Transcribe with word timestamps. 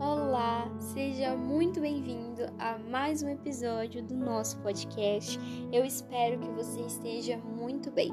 Olá, 0.00 0.66
seja 0.78 1.36
muito 1.36 1.78
bem-vindo 1.78 2.46
a 2.58 2.78
mais 2.78 3.22
um 3.22 3.28
episódio 3.28 4.02
do 4.02 4.16
nosso 4.16 4.58
podcast. 4.60 5.38
Eu 5.70 5.84
espero 5.84 6.38
que 6.38 6.48
você 6.52 6.80
esteja 6.80 7.36
muito 7.36 7.90
bem. 7.90 8.10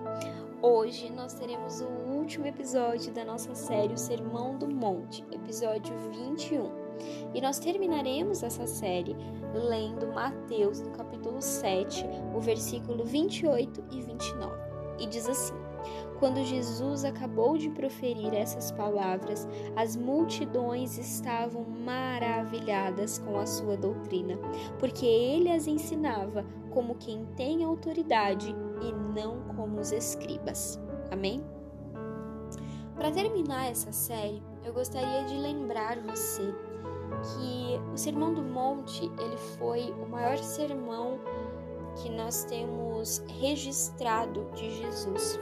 Hoje 0.62 1.10
nós 1.10 1.36
teremos 1.36 1.79
o 1.79 1.88
último 1.88 2.46
episódio 2.46 3.13
da 3.13 3.23
nossa 3.23 3.55
série 3.55 3.94
O 3.94 3.97
Sermão 3.97 4.58
do 4.58 4.68
Monte, 4.68 5.23
episódio 5.31 5.97
21. 6.12 6.70
E 7.33 7.40
nós 7.40 7.58
terminaremos 7.58 8.44
essa 8.44 8.67
série 8.67 9.15
lendo 9.54 10.08
Mateus, 10.08 10.81
no 10.81 10.92
capítulo 10.92 11.42
7, 11.42 12.04
o 12.35 12.42
versículo 12.42 13.06
28 13.06 13.81
e 13.92 14.01
29. 14.01 14.54
E 14.99 15.08
diz 15.08 15.29
assim: 15.29 15.54
quando 16.20 16.44
Jesus 16.44 17.05
acabou 17.05 17.58
de 17.58 17.70
proferir 17.70 18.34
essas 18.34 18.72
palavras, 18.72 19.48
as 19.76 19.95
multidões 19.95 20.98
estavam 20.98 21.63
maravilhadas 21.63 23.20
com 23.20 23.38
a 23.38 23.46
sua 23.46 23.78
doutrina, 23.78 24.38
porque 24.80 25.05
ele 25.05 25.52
as 25.52 25.68
ensinava 25.68 26.46
como 26.72 26.96
quem 26.96 27.26
tem 27.36 27.64
autoridade 27.64 28.55
e 28.82 28.91
não 29.14 29.41
como 29.55 29.80
os 29.80 29.91
escribas. 29.91 30.80
Amém? 31.12 31.44
Para 32.96 33.12
terminar 33.12 33.70
essa 33.70 33.91
série, 33.91 34.41
eu 34.63 34.74
gostaria 34.74 35.24
de 35.26 35.36
lembrar 35.36 35.99
você 35.99 36.54
que 37.22 37.80
o 37.94 37.98
Sermão 37.98 38.34
do 38.34 38.41
Monte, 38.41 39.05
ele 39.20 39.38
foi 39.58 39.91
o 39.91 40.10
maior 40.10 40.38
sermão 40.38 41.20
que 42.02 42.10
nós 42.10 42.44
temos 42.46 43.24
registrado 43.40 44.50
de 44.55 44.70
Jesus 44.78 45.40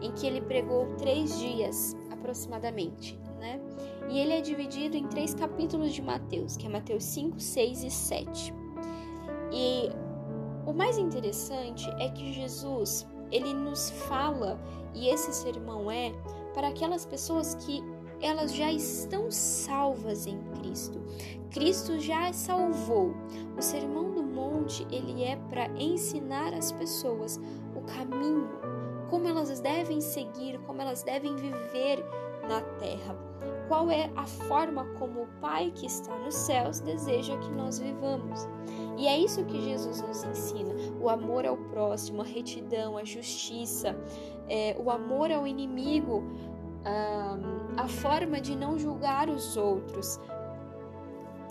em 0.00 0.12
que 0.12 0.26
ele 0.26 0.40
pregou 0.40 0.86
três 0.96 1.38
dias 1.38 1.96
aproximadamente, 2.10 3.18
né? 3.38 3.60
E 4.08 4.18
ele 4.18 4.32
é 4.32 4.40
dividido 4.40 4.96
em 4.96 5.06
três 5.06 5.34
capítulos 5.34 5.92
de 5.92 6.00
Mateus, 6.00 6.56
que 6.56 6.66
é 6.66 6.68
Mateus 6.68 7.04
5, 7.04 7.38
6 7.38 7.84
e 7.84 7.90
7. 7.90 8.54
E 9.52 9.90
o 10.66 10.72
mais 10.72 10.98
interessante 10.98 11.88
é 11.98 12.08
que 12.10 12.32
Jesus, 12.32 13.06
ele 13.30 13.52
nos 13.52 13.90
fala, 13.90 14.58
e 14.94 15.08
esse 15.08 15.32
sermão 15.32 15.90
é 15.90 16.12
para 16.54 16.68
aquelas 16.68 17.04
pessoas 17.04 17.54
que 17.54 17.82
elas 18.20 18.52
já 18.54 18.72
estão 18.72 19.30
salvas 19.30 20.26
em 20.26 20.38
Cristo. 20.58 21.00
Cristo 21.50 21.98
já 21.98 22.32
salvou. 22.32 23.14
O 23.56 23.62
Sermão 23.62 24.10
do 24.12 24.22
Monte, 24.38 24.86
ele 24.90 25.24
é 25.24 25.36
para 25.50 25.68
ensinar 25.76 26.54
as 26.54 26.70
pessoas 26.70 27.40
o 27.74 27.80
caminho 27.82 28.48
como 29.10 29.26
elas 29.26 29.60
devem 29.60 30.00
seguir, 30.00 30.60
como 30.60 30.80
elas 30.80 31.02
devem 31.02 31.34
viver 31.34 32.04
na 32.48 32.60
terra. 32.78 33.16
Qual 33.66 33.90
é 33.90 34.10
a 34.16 34.26
forma 34.26 34.84
como 34.98 35.22
o 35.22 35.28
Pai 35.40 35.72
que 35.74 35.86
está 35.86 36.16
nos 36.18 36.34
céus 36.34 36.80
deseja 36.80 37.36
que 37.38 37.50
nós 37.50 37.78
vivamos? 37.78 38.48
E 38.96 39.06
é 39.06 39.18
isso 39.18 39.44
que 39.44 39.60
Jesus 39.60 40.02
nos 40.02 40.24
ensina: 40.24 40.74
o 41.00 41.08
amor 41.08 41.46
ao 41.46 41.56
próximo, 41.56 42.22
a 42.22 42.24
retidão, 42.24 42.96
a 42.96 43.04
justiça, 43.04 43.96
é, 44.48 44.76
o 44.78 44.90
amor 44.90 45.30
ao 45.30 45.46
inimigo, 45.46 46.22
a 47.76 47.86
forma 47.86 48.40
de 48.40 48.56
não 48.56 48.78
julgar 48.78 49.28
os 49.28 49.56
outros. 49.56 50.18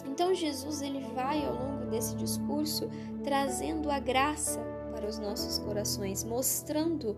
Então 0.07 0.33
Jesus 0.33 0.81
ele 0.81 1.01
vai 1.13 1.45
ao 1.45 1.53
longo 1.53 1.85
desse 1.85 2.15
discurso 2.15 2.89
trazendo 3.23 3.91
a 3.91 3.99
graça 3.99 4.59
para 4.95 5.07
os 5.07 5.19
nossos 5.19 5.59
corações, 5.59 6.23
mostrando 6.23 7.17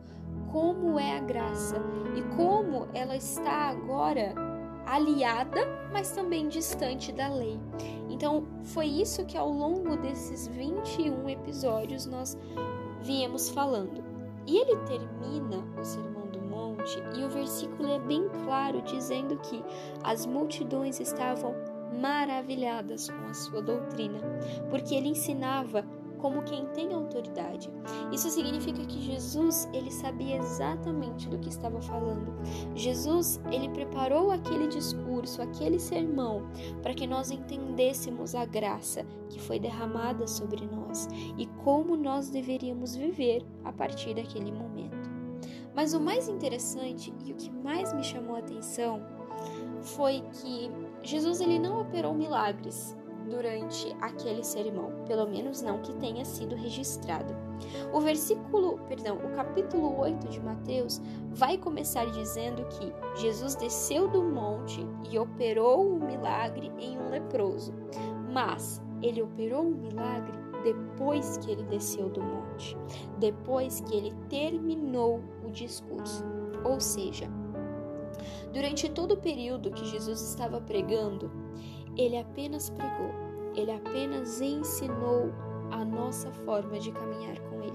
como 0.52 1.00
é 1.00 1.18
a 1.18 1.22
graça 1.22 1.82
e 2.16 2.36
como 2.36 2.88
ela 2.94 3.16
está 3.16 3.70
agora 3.70 4.34
aliada, 4.86 5.62
mas 5.92 6.12
também 6.12 6.48
distante 6.48 7.12
da 7.12 7.28
lei. 7.30 7.60
Então, 8.10 8.46
foi 8.64 8.88
isso 8.88 9.26
que 9.26 9.38
ao 9.38 9.50
longo 9.50 9.96
desses 9.98 10.48
21 10.48 11.30
episódios 11.30 12.06
nós 12.06 12.38
viemos 13.02 13.50
falando. 13.50 14.04
E 14.48 14.58
ele 14.58 14.76
termina 14.78 15.64
o 15.80 15.84
Sermão 15.86 16.26
do 16.28 16.42
Monte 16.42 16.98
e 17.16 17.24
o 17.24 17.30
versículo 17.30 17.88
é 17.88 18.00
bem 18.00 18.28
claro 18.44 18.82
dizendo 18.82 19.38
que 19.38 19.64
as 20.04 20.26
multidões 20.26 21.00
estavam 21.00 21.54
maravilhadas 21.94 23.10
com 23.10 23.26
a 23.26 23.34
sua 23.34 23.62
doutrina, 23.62 24.20
porque 24.70 24.96
ele 24.96 25.10
ensinava 25.10 25.86
como 26.20 26.44
quem 26.44 26.66
tem 26.68 26.94
autoridade. 26.94 27.70
Isso 28.12 28.30
significa 28.30 28.86
que 28.86 29.02
Jesus, 29.02 29.68
ele 29.74 29.90
sabia 29.90 30.38
exatamente 30.38 31.28
do 31.28 31.40
que 31.40 31.50
estava 31.50 31.82
falando. 31.82 32.34
Jesus, 32.76 33.42
ele 33.52 33.70
preparou 33.70 34.32
aquele 34.32 34.68
discurso, 34.68 35.42
aquele 35.42 35.80
sermão, 35.80 36.44
para 36.82 36.94
que 36.94 37.08
nós 37.08 37.32
entendêssemos 37.32 38.36
a 38.36 38.46
graça 38.46 39.06
que 39.30 39.40
foi 39.40 39.60
derramada 39.60 40.28
sobre 40.28 40.66
nós 40.66 41.08
e 41.38 41.48
como 41.64 41.96
nós 41.96 42.30
deveríamos 42.30 42.96
viver 42.96 43.46
a 43.64 43.72
partir 43.72 44.14
daquele 44.14 44.52
momento. 44.52 45.10
Mas 45.74 45.94
o 45.94 46.00
mais 46.00 46.28
interessante 46.28 47.14
e 47.24 47.32
o 47.32 47.36
que 47.36 47.50
mais 47.50 47.94
me 47.94 48.04
chamou 48.04 48.36
a 48.36 48.40
atenção 48.40 49.02
foi 49.82 50.22
que 50.34 50.70
Jesus 51.04 51.42
ele 51.42 51.60
não 51.60 51.82
operou 51.82 52.14
milagres 52.14 52.98
durante 53.30 53.96
aquele 54.02 54.44
sermão, 54.44 54.92
pelo 55.06 55.28
menos 55.28 55.62
não 55.62 55.82
que 55.82 55.94
tenha 55.96 56.26
sido 56.26 56.56
registrado. 56.56 57.36
O 57.94 58.00
versículo, 58.00 58.80
perdão, 58.88 59.18
o 59.18 59.36
capítulo 59.36 60.00
8 60.00 60.28
de 60.30 60.40
Mateus 60.42 61.02
vai 61.30 61.58
começar 61.58 62.06
dizendo 62.06 62.66
que 62.66 62.94
Jesus 63.22 63.56
desceu 63.56 64.08
do 64.08 64.24
monte 64.24 64.86
e 65.10 65.20
operou 65.20 65.86
um 65.86 66.00
milagre 66.00 66.72
em 66.78 66.98
um 66.98 67.10
leproso. 67.10 67.74
Mas 68.32 68.82
ele 69.02 69.22
operou 69.22 69.64
um 69.64 69.76
milagre 69.76 70.38
depois 70.64 71.38
que 71.38 71.52
ele 71.52 71.64
desceu 71.64 72.10
do 72.10 72.22
monte, 72.22 72.78
depois 73.18 73.82
que 73.82 73.96
ele 73.96 74.14
terminou 74.28 75.22
o 75.46 75.52
discurso. 75.52 76.24
Ou 76.66 76.80
seja, 76.80 77.30
durante 78.54 78.90
todo 78.90 79.14
o 79.14 79.18
período 79.18 79.72
que 79.72 79.86
Jesus 79.86 80.22
estava 80.22 80.60
pregando, 80.62 81.32
ele 81.98 82.18
apenas 82.18 82.70
pregou, 82.70 83.12
ele 83.56 83.72
apenas 83.72 84.42
ensinou 84.42 85.32
a 85.72 85.86
nossa 85.86 86.32
forma 86.32 86.80
de 86.80 86.92
caminhar 86.92 87.40
com 87.42 87.62
ele. 87.62 87.70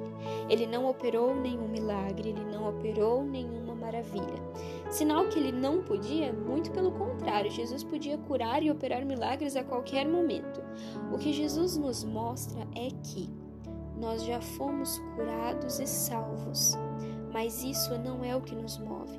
Ele 0.48 0.66
não 0.66 0.88
operou 0.88 1.34
nenhum 1.34 1.68
milagre, 1.68 2.30
ele 2.30 2.44
não 2.44 2.68
operou 2.68 3.24
nenhuma 3.24 3.74
maravilha. 3.74 4.42
Sinal 4.90 5.28
que 5.28 5.38
ele 5.38 5.52
não 5.52 5.82
podia, 5.82 6.32
muito 6.32 6.70
pelo 6.70 6.92
contrário, 6.92 7.50
Jesus 7.50 7.84
podia 7.84 8.18
curar 8.18 8.62
e 8.62 8.70
operar 8.70 9.04
milagres 9.04 9.56
a 9.56 9.64
qualquer 9.64 10.08
momento. 10.08 10.60
O 11.12 11.18
que 11.18 11.32
Jesus 11.32 11.76
nos 11.76 12.04
mostra 12.04 12.66
é 12.74 12.88
que 13.02 13.30
nós 13.96 14.24
já 14.24 14.40
fomos 14.40 14.98
curados 15.14 15.78
e 15.78 15.86
salvos, 15.86 16.76
mas 17.32 17.62
isso 17.62 17.96
não 17.98 18.24
é 18.24 18.34
o 18.34 18.40
que 18.40 18.54
nos 18.54 18.78
move. 18.78 19.18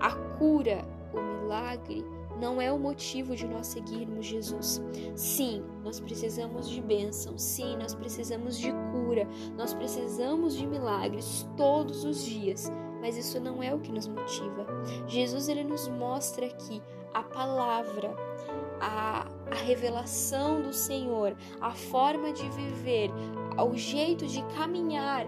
A 0.00 0.12
cura, 0.38 0.84
o 1.12 1.20
milagre, 1.20 2.04
não 2.40 2.60
é 2.60 2.72
o 2.72 2.78
motivo 2.78 3.34
de 3.34 3.46
nós 3.46 3.66
seguirmos 3.66 4.26
Jesus. 4.26 4.80
Sim, 5.14 5.64
nós 5.82 5.98
precisamos 5.98 6.68
de 6.68 6.80
bênção, 6.80 7.36
sim, 7.36 7.76
nós 7.76 7.94
precisamos 7.94 8.58
de 8.58 8.72
cura, 8.92 9.26
nós 9.56 9.74
precisamos 9.74 10.54
de 10.54 10.66
milagres 10.66 11.48
todos 11.56 12.04
os 12.04 12.24
dias, 12.24 12.70
mas 13.00 13.16
isso 13.16 13.40
não 13.40 13.62
é 13.62 13.74
o 13.74 13.80
que 13.80 13.92
nos 13.92 14.06
motiva. 14.06 14.66
Jesus 15.06 15.48
ele 15.48 15.64
nos 15.64 15.88
mostra 15.88 16.48
que 16.48 16.80
a 17.12 17.22
palavra, 17.22 18.14
a, 18.80 19.26
a 19.50 19.54
revelação 19.66 20.62
do 20.62 20.72
Senhor, 20.72 21.34
a 21.60 21.72
forma 21.72 22.32
de 22.32 22.48
viver, 22.50 23.10
o 23.58 23.76
jeito 23.76 24.26
de 24.26 24.42
caminhar 24.54 25.26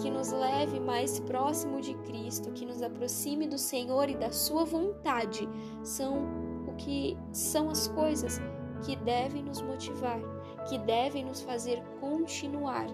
que 0.00 0.10
nos 0.10 0.32
leve 0.32 0.80
mais 0.80 1.20
próximo 1.20 1.80
de 1.80 1.94
Cristo, 1.94 2.50
que 2.52 2.64
nos 2.64 2.82
aproxime 2.82 3.46
do 3.46 3.58
Senhor 3.58 4.08
e 4.08 4.16
da 4.16 4.30
Sua 4.30 4.64
vontade, 4.64 5.48
são 5.82 6.26
o 6.66 6.74
que 6.76 7.16
são 7.32 7.70
as 7.70 7.88
coisas 7.88 8.40
que 8.84 8.96
devem 8.96 9.42
nos 9.42 9.62
motivar, 9.62 10.20
que 10.68 10.78
devem 10.78 11.24
nos 11.24 11.42
fazer 11.42 11.82
continuar. 12.00 12.86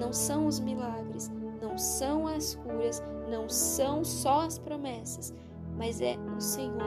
Não 0.00 0.12
são 0.12 0.46
os 0.46 0.60
milagres, 0.60 1.30
não 1.60 1.78
são 1.78 2.26
as 2.26 2.54
curas, 2.54 3.02
não 3.28 3.48
são 3.48 4.04
só 4.04 4.42
as 4.42 4.58
promessas, 4.58 5.32
mas 5.76 6.00
é 6.00 6.16
o 6.36 6.40
Senhor. 6.40 6.82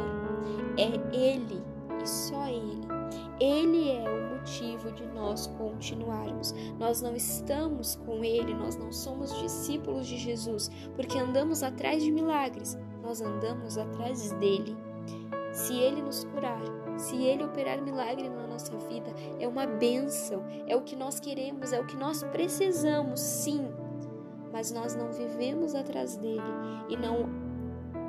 É 0.77 1.15
Ele 1.15 1.63
e 2.01 2.07
só 2.07 2.47
Ele. 2.47 2.96
Ele 3.39 3.91
é 3.91 4.09
o 4.09 4.35
motivo 4.35 4.91
de 4.91 5.05
nós 5.07 5.47
continuarmos. 5.57 6.53
Nós 6.79 7.01
não 7.01 7.15
estamos 7.15 7.95
com 7.95 8.23
Ele, 8.23 8.53
nós 8.53 8.75
não 8.75 8.91
somos 8.91 9.37
discípulos 9.39 10.07
de 10.07 10.17
Jesus 10.17 10.69
porque 10.95 11.17
andamos 11.17 11.63
atrás 11.63 12.03
de 12.03 12.11
milagres, 12.11 12.77
nós 13.01 13.21
andamos 13.21 13.77
atrás 13.77 14.31
dele. 14.33 14.75
Se 15.51 15.73
Ele 15.73 16.01
nos 16.01 16.23
curar, 16.25 16.61
se 16.97 17.15
Ele 17.15 17.43
operar 17.43 17.81
milagre 17.81 18.29
na 18.29 18.47
nossa 18.47 18.75
vida, 18.89 19.13
é 19.39 19.47
uma 19.47 19.65
bênção, 19.65 20.43
é 20.67 20.75
o 20.75 20.81
que 20.81 20.95
nós 20.95 21.19
queremos, 21.19 21.73
é 21.73 21.79
o 21.79 21.85
que 21.85 21.95
nós 21.95 22.23
precisamos, 22.23 23.19
sim. 23.19 23.67
Mas 24.51 24.71
nós 24.71 24.95
não 24.95 25.11
vivemos 25.11 25.75
atrás 25.75 26.17
dele 26.17 26.41
e 26.89 26.97
não, 26.97 27.27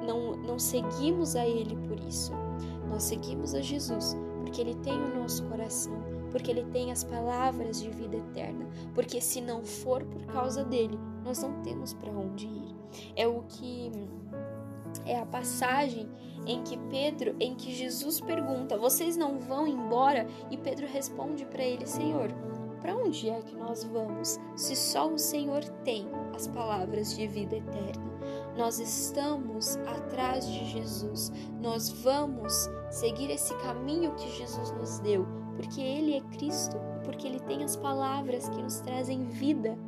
não, 0.06 0.36
não 0.36 0.58
seguimos 0.58 1.36
a 1.36 1.46
Ele 1.46 1.76
por 1.86 1.98
isso. 2.00 2.32
Nós 2.88 3.02
seguimos 3.02 3.54
a 3.54 3.60
Jesus 3.60 4.16
porque 4.48 4.62
Ele 4.62 4.74
tem 4.76 4.94
o 4.94 5.14
nosso 5.20 5.44
coração, 5.44 5.92
porque 6.30 6.50
Ele 6.50 6.64
tem 6.72 6.90
as 6.90 7.04
palavras 7.04 7.82
de 7.82 7.90
vida 7.90 8.16
eterna, 8.16 8.66
porque 8.94 9.20
se 9.20 9.42
não 9.42 9.62
for 9.62 10.02
por 10.04 10.24
causa 10.24 10.64
dele, 10.64 10.98
nós 11.22 11.42
não 11.42 11.60
temos 11.60 11.92
para 11.92 12.10
onde 12.10 12.46
ir. 12.46 12.74
É 13.14 13.28
o 13.28 13.42
que 13.42 13.92
é 15.04 15.18
a 15.18 15.26
passagem 15.26 16.08
em 16.46 16.62
que 16.62 16.78
Pedro, 16.88 17.36
em 17.38 17.54
que 17.54 17.74
Jesus 17.74 18.22
pergunta: 18.22 18.78
"Vocês 18.78 19.18
não 19.18 19.38
vão 19.38 19.66
embora?" 19.66 20.26
E 20.50 20.56
Pedro 20.56 20.86
responde 20.86 21.44
para 21.44 21.62
ele: 21.62 21.86
"Senhor, 21.86 22.30
para 22.80 22.96
onde 22.96 23.28
é 23.28 23.42
que 23.42 23.54
nós 23.54 23.84
vamos 23.84 24.40
se 24.56 24.74
só 24.74 25.12
o 25.12 25.18
Senhor 25.18 25.62
tem 25.84 26.08
as 26.34 26.48
palavras 26.48 27.14
de 27.14 27.26
vida 27.26 27.56
eterna? 27.56 28.17
Nós 28.58 28.80
estamos 28.80 29.76
atrás 29.86 30.44
de 30.46 30.64
Jesus. 30.64 31.32
Nós 31.62 31.88
vamos 31.88 32.68
seguir 32.90 33.30
esse 33.30 33.54
caminho 33.58 34.12
que 34.16 34.28
Jesus 34.36 34.72
nos 34.72 34.98
deu, 34.98 35.24
porque 35.56 35.80
ele 35.80 36.16
é 36.16 36.20
Cristo 36.36 36.76
e 36.96 37.04
porque 37.04 37.28
ele 37.28 37.38
tem 37.38 37.62
as 37.62 37.76
palavras 37.76 38.48
que 38.48 38.60
nos 38.60 38.80
trazem 38.80 39.24
vida 39.28 39.78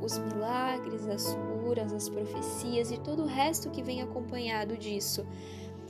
os 0.00 0.18
milagres, 0.18 1.06
as 1.06 1.34
curas, 1.34 1.92
as 1.92 2.08
profecias 2.08 2.90
e 2.90 2.98
todo 2.98 3.24
o 3.24 3.26
resto 3.26 3.70
que 3.70 3.82
vem 3.82 4.00
acompanhado 4.00 4.76
disso. 4.76 5.26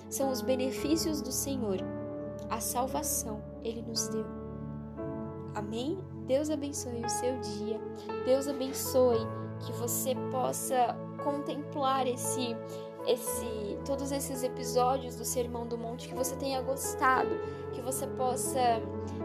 São 0.09 0.31
os 0.31 0.43
benefícios 0.43 1.21
do 1.21 1.31
Senhor. 1.31 1.79
A 2.51 2.61
salvação 2.61 3.43
Ele 3.63 3.83
nos 3.83 4.09
deu. 4.09 4.27
Amém? 5.55 5.99
Deus 6.27 6.51
abençoe 6.51 7.05
o 7.05 7.09
seu 7.09 7.39
dia. 7.39 7.81
Deus 8.25 8.49
abençoe 8.49 9.25
que 9.65 9.73
você 9.73 10.15
possa 10.31 10.97
contemplar 11.25 12.07
esse 12.07 12.55
esse 13.07 13.79
todos 13.85 14.11
esses 14.13 14.43
episódios 14.43 15.17
do 15.17 15.25
Sermão 15.25 15.67
do 15.67 15.77
Monte 15.77 16.09
que 16.09 16.15
você 16.15 16.35
tenha 16.37 16.63
gostado, 16.63 17.39
que 17.73 17.83
você 17.83 18.07
possa 18.07 18.81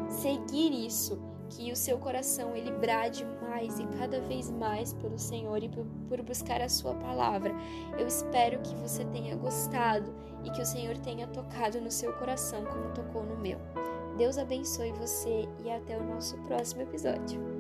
seguir 0.10 0.74
isso 0.86 1.18
que 1.50 1.72
o 1.72 1.76
seu 1.76 1.98
coração 1.98 2.56
ele 2.56 2.72
brade 2.72 3.26
mais 3.42 3.80
e 3.80 3.86
cada 3.98 4.20
vez 4.22 4.52
mais 4.52 4.94
pelo 4.94 5.18
Senhor 5.18 5.64
e 5.64 5.70
por, 5.70 5.86
por 6.08 6.22
buscar 6.22 6.62
a 6.62 6.70
sua 6.70 6.94
palavra. 6.94 7.54
Eu 7.98 8.08
espero 8.08 8.60
que 8.62 8.76
você 8.76 9.04
tenha 9.06 9.36
gostado 9.36 10.14
e 10.44 10.52
que 10.52 10.62
o 10.62 10.66
Senhor 10.66 10.98
tenha 11.00 11.28
tocado 11.28 11.82
no 11.82 11.92
seu 11.92 12.14
coração 12.14 12.64
como 12.66 12.94
tocou 12.94 13.24
no 13.24 13.38
meu. 13.38 13.60
Deus 14.18 14.38
abençoe 14.38 14.92
você 14.94 15.48
e 15.64 15.72
até 15.72 15.98
o 15.98 16.04
nosso 16.04 16.38
próximo 16.40 16.82
episódio. 16.84 17.59